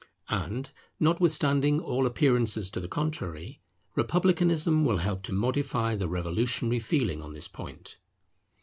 And, 0.29 0.71
notwithstanding 0.99 1.79
all 1.79 2.07
appearances 2.07 2.71
to 2.71 2.79
the 2.79 2.87
contrary, 2.87 3.61
republicanism 3.93 4.83
will 4.83 4.97
help 4.97 5.21
to 5.25 5.31
modify 5.31 5.95
the 5.95 6.07
revolutionary 6.07 6.79
feeling 6.79 7.21
on 7.21 7.33
this 7.33 7.47
point. 7.47 7.99